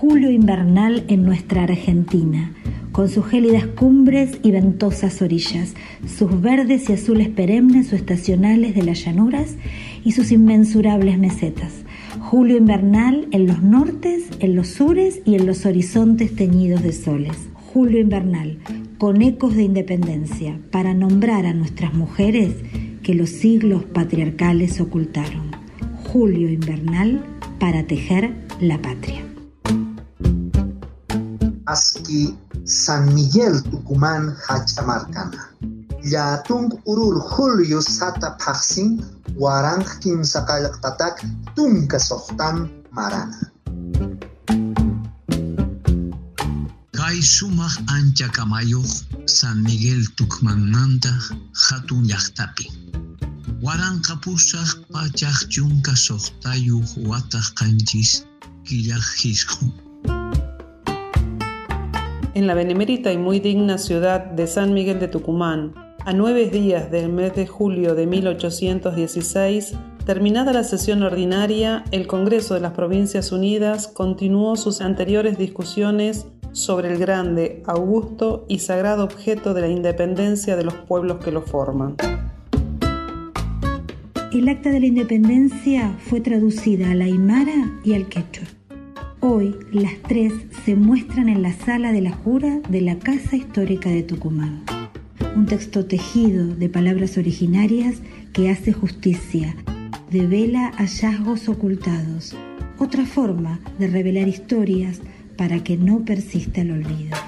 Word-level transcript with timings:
Julio 0.00 0.30
invernal 0.30 1.04
en 1.08 1.24
nuestra 1.24 1.64
Argentina, 1.64 2.54
con 2.90 3.10
sus 3.10 3.26
gélidas 3.26 3.66
cumbres 3.66 4.38
y 4.42 4.50
ventosas 4.50 5.20
orillas, 5.20 5.74
sus 6.06 6.40
verdes 6.40 6.88
y 6.88 6.94
azules 6.94 7.28
perennes 7.28 7.92
o 7.92 7.96
estacionales 7.96 8.74
de 8.74 8.82
las 8.82 9.04
llanuras 9.04 9.56
y 10.02 10.12
sus 10.12 10.32
inmensurables 10.32 11.18
mesetas. 11.18 11.84
Julio 12.18 12.56
invernal 12.56 13.28
en 13.30 13.46
los 13.46 13.62
nortes, 13.62 14.24
en 14.38 14.56
los 14.56 14.68
sures 14.68 15.20
y 15.26 15.34
en 15.34 15.46
los 15.46 15.66
horizontes 15.66 16.34
teñidos 16.34 16.82
de 16.82 16.94
soles. 16.94 17.36
Julio 17.52 18.00
invernal, 18.00 18.56
con 18.96 19.20
ecos 19.20 19.54
de 19.54 19.64
independencia, 19.64 20.58
para 20.70 20.94
nombrar 20.94 21.44
a 21.44 21.52
nuestras 21.52 21.92
mujeres 21.92 22.54
que 23.02 23.14
los 23.14 23.28
siglos 23.28 23.84
patriarcales 23.84 24.80
ocultaron. 24.80 25.50
Julio 26.10 26.48
invernal 26.48 27.22
para 27.58 27.82
tejer 27.82 28.32
la 28.62 28.78
patria. 28.78 29.29
aski 31.72 32.34
San 32.64 33.14
Miguel 33.14 33.62
Tucumán 33.70 34.34
Hachamarcana. 34.44 35.54
Yatung 36.02 36.68
urur 36.90 37.16
Julio 37.30 37.80
Sata 37.80 38.36
Paxin 38.42 38.98
Warang 39.38 39.86
Kimsakalak 40.02 40.82
Tatak 40.82 41.22
Tunka 41.54 41.98
Sohtan 42.02 42.66
Marana. 42.90 43.40
Kai 46.98 47.18
sumah 47.22 47.74
ancha 47.94 48.28
kamayo 48.34 48.82
San 49.26 49.62
Miguel 49.62 50.02
Tucmananta 50.18 51.12
Hatun 51.54 52.04
Yahtapi. 52.10 52.90
warang 53.60 54.00
kapusah 54.00 54.64
pachaj 54.88 55.44
chunka 55.52 55.92
kasoftayu 55.92 56.80
watah 57.04 57.44
kanchis 57.60 58.24
killaj 58.64 59.04
En 62.32 62.46
la 62.46 62.54
benemérita 62.54 63.12
y 63.12 63.18
muy 63.18 63.40
digna 63.40 63.76
ciudad 63.76 64.24
de 64.24 64.46
San 64.46 64.72
Miguel 64.72 65.00
de 65.00 65.08
Tucumán, 65.08 65.74
a 66.04 66.12
nueve 66.12 66.48
días 66.48 66.88
del 66.88 67.10
mes 67.10 67.34
de 67.34 67.48
julio 67.48 67.96
de 67.96 68.06
1816, 68.06 69.74
terminada 70.06 70.52
la 70.52 70.62
sesión 70.62 71.02
ordinaria, 71.02 71.82
el 71.90 72.06
Congreso 72.06 72.54
de 72.54 72.60
las 72.60 72.72
Provincias 72.72 73.32
Unidas 73.32 73.88
continuó 73.88 74.54
sus 74.54 74.80
anteriores 74.80 75.38
discusiones 75.38 76.28
sobre 76.52 76.92
el 76.92 76.98
grande, 76.98 77.64
augusto 77.66 78.44
y 78.48 78.60
sagrado 78.60 79.02
objeto 79.02 79.52
de 79.52 79.62
la 79.62 79.68
independencia 79.68 80.54
de 80.54 80.62
los 80.62 80.74
pueblos 80.74 81.18
que 81.24 81.32
lo 81.32 81.42
forman. 81.42 81.96
El 84.32 84.48
acta 84.48 84.70
de 84.70 84.78
la 84.78 84.86
independencia 84.86 85.96
fue 86.08 86.20
traducida 86.20 86.92
al 86.92 87.02
aymara 87.02 87.80
y 87.82 87.94
al 87.94 88.08
quechua. 88.08 88.59
Hoy 89.22 89.54
las 89.70 89.92
tres 90.08 90.32
se 90.64 90.74
muestran 90.76 91.28
en 91.28 91.42
la 91.42 91.52
sala 91.52 91.92
de 91.92 92.00
la 92.00 92.10
jura 92.10 92.60
de 92.70 92.80
la 92.80 92.98
Casa 92.98 93.36
Histórica 93.36 93.90
de 93.90 94.02
Tucumán. 94.02 94.62
Un 95.36 95.44
texto 95.44 95.84
tejido 95.84 96.46
de 96.46 96.70
palabras 96.70 97.18
originarias 97.18 97.96
que 98.32 98.48
hace 98.48 98.72
justicia, 98.72 99.54
devela 100.10 100.72
hallazgos 100.78 101.50
ocultados, 101.50 102.34
otra 102.78 103.04
forma 103.04 103.60
de 103.78 103.88
revelar 103.88 104.26
historias 104.26 105.02
para 105.36 105.62
que 105.62 105.76
no 105.76 106.02
persista 106.06 106.62
el 106.62 106.70
olvido. 106.70 107.18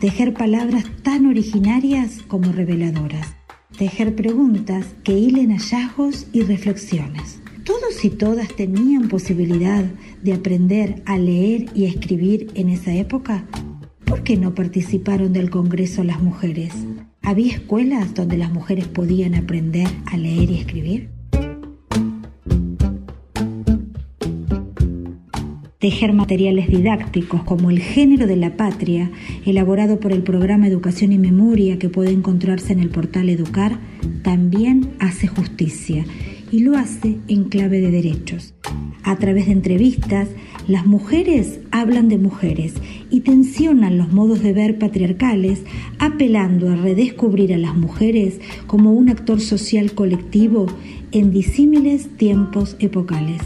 Tejer 0.00 0.32
palabras 0.32 0.86
tan 1.02 1.26
originarias 1.26 2.22
como 2.26 2.50
reveladoras. 2.50 3.36
Tejer 3.76 4.16
preguntas 4.16 4.86
que 5.04 5.18
hilen 5.18 5.50
hallazgos 5.50 6.28
y 6.32 6.44
reflexiones. 6.44 7.40
Todos 7.66 8.04
y 8.04 8.10
todas 8.10 8.46
tenían 8.54 9.08
posibilidad 9.08 9.84
de 10.22 10.32
aprender 10.32 11.02
a 11.04 11.18
leer 11.18 11.66
y 11.74 11.86
escribir 11.86 12.46
en 12.54 12.68
esa 12.68 12.94
época. 12.94 13.44
¿Por 14.04 14.22
qué 14.22 14.36
no 14.36 14.54
participaron 14.54 15.32
del 15.32 15.50
Congreso 15.50 16.04
las 16.04 16.22
mujeres? 16.22 16.72
¿Había 17.22 17.54
escuelas 17.54 18.14
donde 18.14 18.38
las 18.38 18.52
mujeres 18.52 18.86
podían 18.86 19.34
aprender 19.34 19.88
a 20.06 20.16
leer 20.16 20.48
y 20.52 20.58
escribir? 20.60 21.10
tejer 25.78 26.12
materiales 26.14 26.68
didácticos 26.68 27.44
como 27.44 27.70
el 27.70 27.78
género 27.78 28.26
de 28.26 28.34
la 28.34 28.56
patria, 28.56 29.12
elaborado 29.44 30.00
por 30.00 30.10
el 30.12 30.22
programa 30.24 30.66
Educación 30.66 31.12
y 31.12 31.18
Memoria 31.18 31.78
que 31.78 31.88
puede 31.88 32.10
encontrarse 32.10 32.72
en 32.72 32.80
el 32.80 32.88
portal 32.88 33.28
Educar, 33.28 33.78
también 34.22 34.94
hace 34.98 35.28
justicia 35.28 36.04
y 36.50 36.60
lo 36.60 36.76
hace 36.76 37.16
en 37.28 37.44
clave 37.44 37.80
de 37.80 37.90
derechos. 37.90 38.54
A 39.02 39.16
través 39.16 39.46
de 39.46 39.52
entrevistas, 39.52 40.28
las 40.66 40.84
mujeres 40.84 41.60
hablan 41.70 42.08
de 42.08 42.18
mujeres 42.18 42.74
y 43.08 43.20
tensionan 43.20 43.98
los 43.98 44.12
modos 44.12 44.42
de 44.42 44.52
ver 44.52 44.78
patriarcales, 44.78 45.62
apelando 45.98 46.68
a 46.68 46.76
redescubrir 46.76 47.54
a 47.54 47.58
las 47.58 47.76
mujeres 47.76 48.40
como 48.66 48.92
un 48.92 49.08
actor 49.08 49.40
social 49.40 49.92
colectivo 49.92 50.66
en 51.12 51.30
disímiles 51.30 52.08
tiempos 52.16 52.76
epocales 52.80 53.42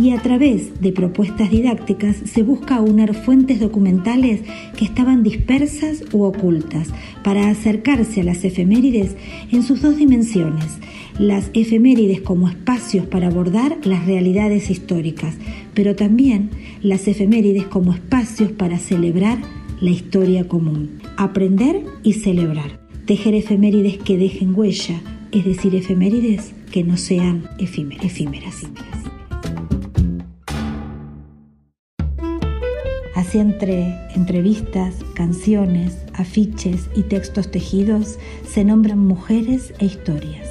y 0.00 0.10
a 0.10 0.18
través 0.22 0.80
de 0.80 0.92
propuestas 0.92 1.50
didácticas 1.50 2.16
se 2.24 2.42
busca 2.42 2.76
aunar 2.76 3.14
fuentes 3.14 3.60
documentales 3.60 4.40
que 4.76 4.84
estaban 4.84 5.22
dispersas 5.22 6.04
u 6.12 6.22
ocultas 6.22 6.88
para 7.22 7.48
acercarse 7.50 8.22
a 8.22 8.24
las 8.24 8.44
efemérides 8.44 9.16
en 9.50 9.62
sus 9.62 9.82
dos 9.82 9.96
dimensiones, 9.96 10.78
las 11.22 11.50
efemérides 11.54 12.20
como 12.20 12.48
espacios 12.48 13.06
para 13.06 13.28
abordar 13.28 13.78
las 13.84 14.06
realidades 14.06 14.70
históricas, 14.70 15.36
pero 15.72 15.94
también 15.94 16.50
las 16.82 17.06
efemérides 17.06 17.64
como 17.66 17.94
espacios 17.94 18.50
para 18.50 18.80
celebrar 18.80 19.38
la 19.80 19.90
historia 19.90 20.48
común, 20.48 20.98
aprender 21.16 21.84
y 22.02 22.14
celebrar, 22.14 22.80
tejer 23.06 23.36
efemérides 23.36 23.98
que 23.98 24.18
dejen 24.18 24.52
huella, 24.52 25.00
es 25.30 25.44
decir, 25.44 25.76
efemérides 25.76 26.54
que 26.72 26.82
no 26.82 26.96
sean 26.96 27.44
efímeras. 27.56 28.66
Así 33.14 33.38
entre 33.38 33.94
entrevistas, 34.16 34.96
canciones, 35.14 35.98
afiches 36.14 36.90
y 36.96 37.02
textos 37.02 37.48
tejidos 37.52 38.18
se 38.44 38.64
nombran 38.64 38.98
mujeres 38.98 39.72
e 39.78 39.84
historias. 39.84 40.48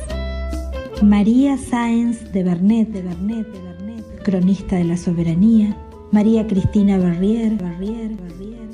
María 1.01 1.57
Sáenz 1.57 2.31
de 2.31 2.43
Bernet, 2.43 2.89
de 2.89 3.01
Bernet, 3.01 3.47
de 3.47 3.59
Bernet, 3.59 4.23
cronista 4.23 4.75
de 4.75 4.83
la 4.83 4.97
soberanía, 4.97 5.75
María 6.11 6.45
Cristina 6.45 6.99
Barrier, 6.99 7.57
Barrier, 7.57 8.11
Barrier, 8.15 8.69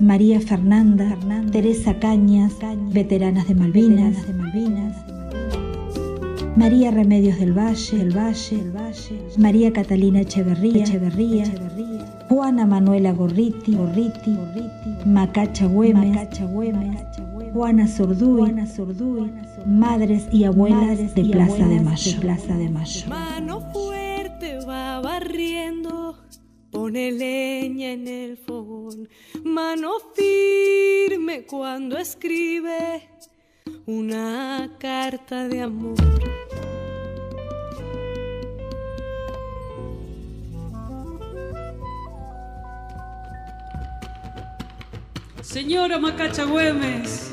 María 0.00 0.40
Fernanda, 0.40 1.06
Fernanda. 1.06 1.52
Teresa 1.52 1.98
Cañas, 1.98 2.54
veteranas 2.92 3.46
de 3.48 3.54
Malvinas, 3.54 4.26
de 4.26 4.32
Malvinas, 4.32 4.96
María 6.56 6.90
Remedios 6.90 7.38
del 7.38 7.52
Valle, 7.52 7.98
del 7.98 8.16
Valle, 8.16 8.56
del 8.56 8.70
Valle, 8.70 9.22
María 9.36 9.70
Catalina 9.70 10.20
Echeverría, 10.22 10.82
Echeverría, 10.82 11.44
Juana 12.30 12.64
Manuela 12.64 13.12
Gorriti, 13.12 13.74
Gorriti, 13.74 14.34
Gorriti. 14.34 15.08
Macacha 15.08 15.66
Güemes, 15.66 16.08
Macacha 16.08 16.46
Güemes, 16.46 17.00
Juana 17.52 17.86
Zurduy, 17.88 18.40
Juana 18.40 18.66
Zurduy, 18.66 19.32
madres 19.66 20.28
y 20.32 20.44
abuelas 20.44 21.14
de 21.14 21.24
Plaza 21.24 21.66
de 21.66 21.80
Mayo, 21.80 22.20
Plaza 22.20 22.54
de 22.56 22.68
Mayo. 22.68 23.06
Mano 23.08 23.60
fuerte 23.72 24.58
va 24.66 25.00
barriendo, 25.00 26.16
pone 26.70 27.12
leña 27.12 27.92
en 27.92 28.08
el 28.08 28.36
fogón, 28.36 29.08
mano 29.44 29.92
firme 30.14 31.44
cuando 31.46 31.98
escribe 31.98 33.08
una 33.86 34.70
carta 34.78 35.48
de 35.48 35.62
amor. 35.62 35.96
Señora 45.56 45.98
Macacha 45.98 46.44
Güemes, 46.44 47.32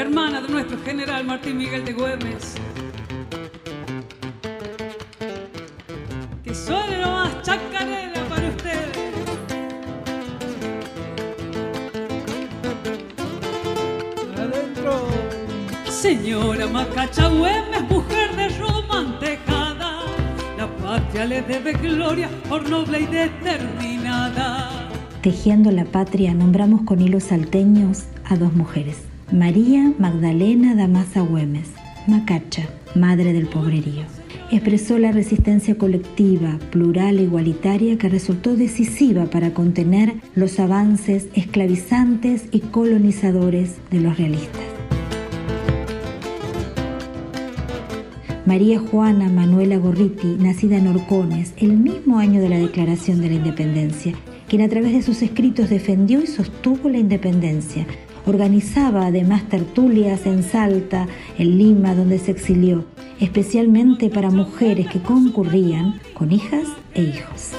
hermana 0.00 0.40
de 0.40 0.48
nuestro 0.48 0.78
general 0.82 1.24
Martín 1.24 1.58
Miguel 1.58 1.84
de 1.84 1.92
Güemes, 1.92 2.54
que 6.42 6.54
suene 6.54 6.98
nomás 6.98 7.42
chacarera 7.42 8.22
para 8.28 8.48
ustedes. 8.48 8.98
Adentro. 14.38 15.08
Señora 15.90 16.66
Macacha 16.66 17.28
Güemes, 17.28 17.82
mujer 17.90 18.34
de 18.36 18.48
Roma 18.58 19.18
tejada, 19.20 20.00
la 20.56 20.66
patria 20.78 21.26
le 21.26 21.42
debe 21.42 21.72
gloria 21.72 22.30
por 22.48 22.68
noble 22.68 23.00
y 23.00 23.06
determinada. 23.06 24.70
Tejiendo 25.20 25.70
la 25.70 25.84
patria 25.84 26.32
nombramos 26.32 26.82
con 26.82 27.02
hilos 27.02 27.24
salteños 27.24 28.04
a 28.24 28.36
dos 28.36 28.54
mujeres, 28.54 29.02
María 29.32 29.92
Magdalena 29.96 30.74
Damasa 30.74 31.20
Güemes, 31.20 31.68
Macacha, 32.08 32.68
madre 32.96 33.32
del 33.32 33.46
pobrerío, 33.46 34.02
expresó 34.50 34.98
la 34.98 35.12
resistencia 35.12 35.78
colectiva, 35.78 36.58
plural 36.72 37.20
e 37.20 37.22
igualitaria 37.22 37.96
que 37.96 38.08
resultó 38.08 38.56
decisiva 38.56 39.26
para 39.26 39.54
contener 39.54 40.14
los 40.34 40.58
avances 40.58 41.28
esclavizantes 41.34 42.46
y 42.50 42.58
colonizadores 42.58 43.76
de 43.92 44.00
los 44.00 44.18
realistas. 44.18 44.64
María 48.46 48.80
Juana 48.80 49.28
Manuela 49.28 49.76
Gorriti, 49.76 50.38
nacida 50.40 50.78
en 50.78 50.88
Orcones, 50.88 51.54
el 51.56 51.76
mismo 51.76 52.18
año 52.18 52.40
de 52.40 52.48
la 52.48 52.58
Declaración 52.58 53.20
de 53.20 53.28
la 53.28 53.34
Independencia, 53.36 54.12
quien 54.48 54.62
a 54.62 54.68
través 54.68 54.92
de 54.92 55.02
sus 55.02 55.22
escritos 55.22 55.70
defendió 55.70 56.20
y 56.20 56.26
sostuvo 56.26 56.88
la 56.88 56.98
independencia. 56.98 57.86
Organizaba 58.30 59.06
además 59.06 59.48
tertulias 59.48 60.24
en 60.24 60.44
Salta, 60.44 61.08
en 61.36 61.58
Lima, 61.58 61.96
donde 61.96 62.20
se 62.20 62.30
exilió, 62.30 62.84
especialmente 63.18 64.08
para 64.08 64.30
mujeres 64.30 64.86
que 64.86 65.02
concurrían 65.02 66.00
con 66.14 66.30
hijas 66.30 66.68
e 66.94 67.02
hijos. 67.02 67.54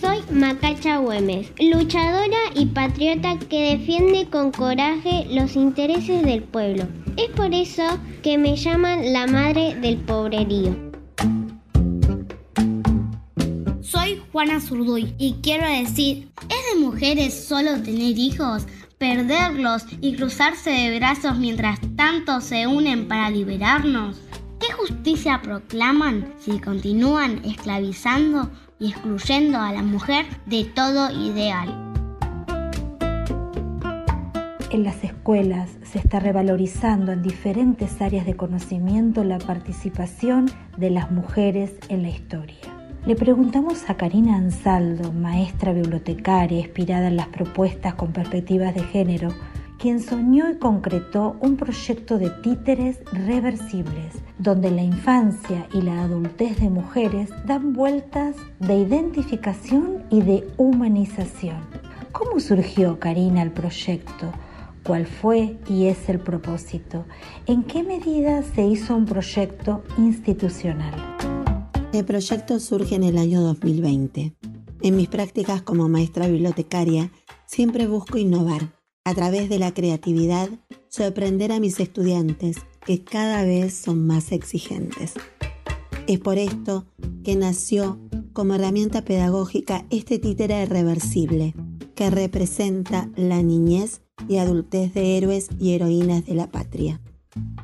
Soy 0.00 0.20
Macacha 0.30 0.98
Güemes, 0.98 1.52
luchadora 1.58 2.38
y 2.54 2.66
patriota 2.66 3.36
que 3.50 3.76
defiende 3.76 4.28
con 4.30 4.52
coraje 4.52 5.26
los 5.28 5.56
intereses 5.56 6.22
del 6.22 6.44
pueblo. 6.44 6.84
Es 7.16 7.30
por 7.30 7.52
eso 7.52 7.98
que 8.22 8.38
me 8.38 8.54
llaman 8.54 9.12
la 9.12 9.26
madre 9.26 9.74
del 9.80 9.96
pobrerío. 9.96 10.87
Zurduy 14.46 15.14
y 15.18 15.34
quiero 15.42 15.68
decir, 15.68 16.30
¿es 16.42 16.74
de 16.74 16.80
mujeres 16.80 17.34
solo 17.34 17.82
tener 17.82 18.16
hijos, 18.16 18.66
perderlos 18.96 19.84
y 20.00 20.14
cruzarse 20.14 20.70
de 20.70 20.96
brazos 20.96 21.36
mientras 21.38 21.80
tanto 21.96 22.40
se 22.40 22.68
unen 22.68 23.08
para 23.08 23.30
liberarnos? 23.30 24.16
¿Qué 24.60 24.72
justicia 24.72 25.40
proclaman 25.42 26.32
si 26.38 26.60
continúan 26.60 27.44
esclavizando 27.44 28.48
y 28.78 28.90
excluyendo 28.90 29.58
a 29.58 29.72
la 29.72 29.82
mujer 29.82 30.26
de 30.46 30.64
todo 30.66 31.10
ideal? 31.10 31.74
En 34.70 34.84
las 34.84 35.02
escuelas 35.02 35.68
se 35.82 35.98
está 35.98 36.20
revalorizando 36.20 37.10
en 37.10 37.22
diferentes 37.22 38.00
áreas 38.00 38.24
de 38.24 38.36
conocimiento 38.36 39.24
la 39.24 39.38
participación 39.38 40.48
de 40.76 40.90
las 40.90 41.10
mujeres 41.10 41.72
en 41.88 42.02
la 42.02 42.10
historia. 42.10 42.67
Le 43.08 43.16
preguntamos 43.16 43.88
a 43.88 43.96
Karina 43.96 44.36
Ansaldo, 44.36 45.14
maestra 45.14 45.72
bibliotecaria 45.72 46.58
inspirada 46.58 47.08
en 47.08 47.16
las 47.16 47.28
propuestas 47.28 47.94
con 47.94 48.12
perspectivas 48.12 48.74
de 48.74 48.82
género, 48.82 49.30
quien 49.78 50.00
soñó 50.00 50.50
y 50.50 50.58
concretó 50.58 51.38
un 51.40 51.56
proyecto 51.56 52.18
de 52.18 52.28
títeres 52.28 52.98
reversibles, 53.12 54.20
donde 54.38 54.70
la 54.70 54.82
infancia 54.82 55.66
y 55.72 55.80
la 55.80 56.02
adultez 56.02 56.60
de 56.60 56.68
mujeres 56.68 57.30
dan 57.46 57.72
vueltas 57.72 58.36
de 58.58 58.76
identificación 58.76 60.04
y 60.10 60.20
de 60.20 60.46
humanización. 60.58 61.62
¿Cómo 62.12 62.40
surgió, 62.40 63.00
Karina, 63.00 63.40
el 63.40 63.52
proyecto? 63.52 64.34
cuál 64.84 65.06
fue 65.06 65.56
y 65.66 65.86
es 65.86 66.08
el 66.08 66.18
propósito, 66.18 67.04
en 67.46 67.62
qué 67.62 67.82
medida 67.82 68.42
se 68.42 68.64
hizo 68.66 68.96
un 68.96 69.04
proyecto 69.04 69.82
institucional. 69.98 71.37
El 71.90 72.04
proyecto 72.04 72.60
surge 72.60 72.96
en 72.96 73.02
el 73.02 73.16
año 73.16 73.40
2020. 73.40 74.36
En 74.82 74.96
mis 74.96 75.08
prácticas 75.08 75.62
como 75.62 75.88
maestra 75.88 76.28
bibliotecaria 76.28 77.10
siempre 77.46 77.86
busco 77.86 78.18
innovar, 78.18 78.74
a 79.04 79.14
través 79.14 79.48
de 79.48 79.58
la 79.58 79.72
creatividad, 79.72 80.50
sorprender 80.88 81.50
a 81.50 81.60
mis 81.60 81.80
estudiantes 81.80 82.58
que 82.84 83.02
cada 83.02 83.42
vez 83.42 83.72
son 83.72 84.06
más 84.06 84.32
exigentes. 84.32 85.14
Es 86.06 86.18
por 86.18 86.36
esto 86.36 86.84
que 87.24 87.36
nació 87.36 87.98
como 88.34 88.54
herramienta 88.54 89.02
pedagógica 89.02 89.86
este 89.88 90.18
títere 90.18 90.66
reversible, 90.66 91.54
que 91.94 92.10
representa 92.10 93.08
la 93.16 93.42
niñez 93.42 94.02
y 94.28 94.36
adultez 94.36 94.92
de 94.92 95.16
héroes 95.16 95.48
y 95.58 95.72
heroínas 95.72 96.26
de 96.26 96.34
la 96.34 96.50
patria. 96.50 97.00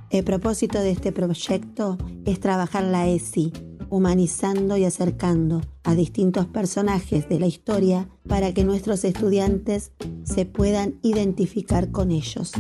El 0.09 0.25
propósito 0.25 0.81
de 0.81 0.93
este 0.93 1.13
proyecto 1.13 1.99
es 2.25 2.41
trabajar 2.41 2.85
la 2.85 3.07
ESI, 3.07 3.53
humanizando 3.95 4.77
y 4.77 4.85
acercando 4.85 5.61
a 5.85 5.95
distintos 5.95 6.47
personajes 6.47 7.29
de 7.29 7.39
la 7.39 7.47
historia 7.47 8.09
para 8.29 8.53
que 8.53 8.65
nuestros 8.65 9.05
estudiantes 9.05 9.93
se 10.25 10.47
puedan 10.47 10.99
identificar 11.03 11.93
con 11.93 12.11
ellos. 12.11 12.51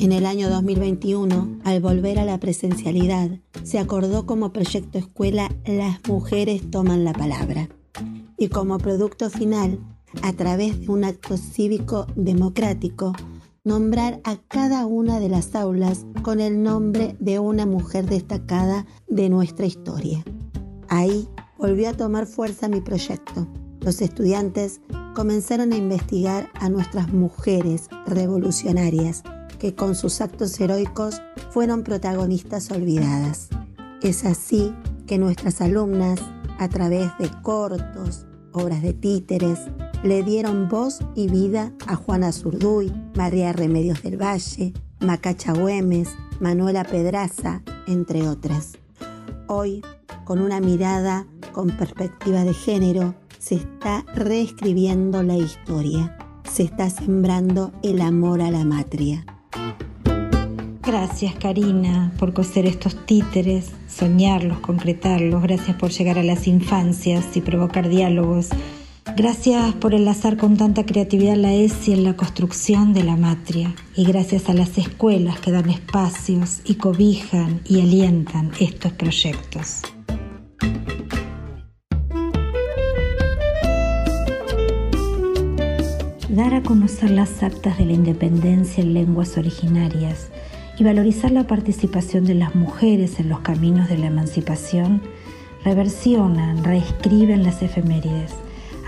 En 0.00 0.10
el 0.10 0.26
año 0.26 0.50
2021, 0.50 1.60
al 1.62 1.80
volver 1.80 2.18
a 2.18 2.24
la 2.24 2.40
presencialidad, 2.40 3.30
se 3.62 3.78
acordó 3.78 4.26
como 4.26 4.52
proyecto 4.52 4.98
escuela 4.98 5.54
Las 5.64 6.00
mujeres 6.08 6.68
toman 6.68 7.04
la 7.04 7.12
palabra. 7.12 7.68
Y 8.36 8.48
como 8.48 8.78
producto 8.78 9.30
final, 9.30 9.78
a 10.22 10.32
través 10.32 10.80
de 10.80 10.88
un 10.88 11.04
acto 11.04 11.36
cívico 11.36 12.08
democrático, 12.16 13.12
nombrar 13.62 14.20
a 14.24 14.38
cada 14.48 14.86
una 14.86 15.20
de 15.20 15.28
las 15.28 15.54
aulas 15.54 16.04
con 16.22 16.40
el 16.40 16.64
nombre 16.64 17.14
de 17.20 17.38
una 17.38 17.64
mujer 17.64 18.06
destacada 18.06 18.86
de 19.06 19.28
nuestra 19.28 19.66
historia. 19.66 20.24
Ahí 20.94 21.28
volvió 21.58 21.88
a 21.88 21.94
tomar 21.94 22.24
fuerza 22.24 22.68
mi 22.68 22.80
proyecto. 22.80 23.48
Los 23.80 24.00
estudiantes 24.00 24.80
comenzaron 25.12 25.72
a 25.72 25.76
investigar 25.76 26.50
a 26.54 26.68
nuestras 26.68 27.12
mujeres 27.12 27.88
revolucionarias 28.06 29.24
que 29.58 29.74
con 29.74 29.96
sus 29.96 30.20
actos 30.20 30.60
heroicos 30.60 31.20
fueron 31.50 31.82
protagonistas 31.82 32.70
olvidadas. 32.70 33.48
Es 34.02 34.24
así 34.24 34.72
que 35.08 35.18
nuestras 35.18 35.60
alumnas, 35.60 36.20
a 36.60 36.68
través 36.68 37.10
de 37.18 37.28
cortos, 37.42 38.24
obras 38.52 38.80
de 38.80 38.92
títeres, 38.92 39.58
le 40.04 40.22
dieron 40.22 40.68
voz 40.68 41.00
y 41.16 41.26
vida 41.26 41.72
a 41.88 41.96
Juana 41.96 42.30
Zurduy, 42.30 42.92
María 43.16 43.52
Remedios 43.52 44.00
del 44.04 44.16
Valle, 44.16 44.72
Macacha 45.00 45.54
Güemes, 45.54 46.10
Manuela 46.38 46.84
Pedraza, 46.84 47.62
entre 47.88 48.28
otras. 48.28 48.78
Hoy, 49.48 49.82
con 50.24 50.40
una 50.40 50.60
mirada 50.60 51.26
con 51.52 51.70
perspectiva 51.70 52.44
de 52.44 52.54
género, 52.54 53.14
se 53.38 53.56
está 53.56 54.04
reescribiendo 54.14 55.22
la 55.22 55.36
historia, 55.36 56.16
se 56.50 56.64
está 56.64 56.90
sembrando 56.90 57.72
el 57.82 58.00
amor 58.00 58.40
a 58.40 58.50
la 58.50 58.64
matria. 58.64 59.24
Gracias 60.82 61.34
Karina 61.34 62.12
por 62.18 62.34
coser 62.34 62.66
estos 62.66 63.04
títeres, 63.06 63.72
soñarlos, 63.88 64.60
concretarlos, 64.60 65.42
gracias 65.42 65.76
por 65.76 65.90
llegar 65.90 66.18
a 66.18 66.22
las 66.22 66.46
infancias 66.46 67.36
y 67.36 67.40
provocar 67.40 67.88
diálogos 67.88 68.50
Gracias 69.16 69.74
por 69.74 69.94
enlazar 69.94 70.36
con 70.36 70.56
tanta 70.56 70.84
creatividad 70.84 71.36
la 71.36 71.52
ESI 71.52 71.92
en 71.92 72.02
la 72.02 72.16
construcción 72.16 72.92
de 72.94 73.04
la 73.04 73.16
matria 73.16 73.72
y 73.94 74.04
gracias 74.04 74.48
a 74.48 74.54
las 74.54 74.76
escuelas 74.76 75.38
que 75.38 75.52
dan 75.52 75.70
espacios 75.70 76.60
y 76.64 76.74
cobijan 76.74 77.60
y 77.64 77.80
alientan 77.80 78.50
estos 78.58 78.92
proyectos. 78.92 79.82
Dar 86.34 86.52
a 86.52 86.62
conocer 86.62 87.10
las 87.10 87.44
actas 87.44 87.78
de 87.78 87.86
la 87.86 87.92
independencia 87.92 88.82
en 88.82 88.92
lenguas 88.92 89.38
originarias 89.38 90.30
y 90.76 90.82
valorizar 90.82 91.30
la 91.30 91.46
participación 91.46 92.24
de 92.24 92.34
las 92.34 92.56
mujeres 92.56 93.20
en 93.20 93.28
los 93.28 93.38
caminos 93.38 93.88
de 93.88 93.98
la 93.98 94.06
emancipación 94.06 95.00
reversionan, 95.64 96.64
reescriben 96.64 97.44
las 97.44 97.62
efemérides 97.62 98.32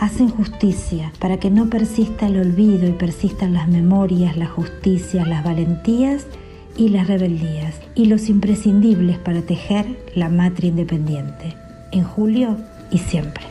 hacen 0.00 0.28
justicia 0.28 1.12
para 1.20 1.38
que 1.38 1.50
no 1.50 1.70
persista 1.70 2.26
el 2.26 2.40
olvido 2.40 2.88
y 2.88 2.92
persistan 2.92 3.54
las 3.54 3.68
memorias, 3.68 4.36
la 4.36 4.46
justicia, 4.46 5.24
las 5.24 5.44
valentías 5.44 6.26
y 6.76 6.88
las 6.88 7.06
rebeldías, 7.06 7.76
y 7.94 8.06
los 8.06 8.28
imprescindibles 8.28 9.18
para 9.18 9.42
tejer 9.42 9.86
la 10.16 10.28
matria 10.28 10.70
independiente, 10.70 11.54
en 11.92 12.02
julio 12.02 12.56
y 12.90 12.98
siempre. 12.98 13.44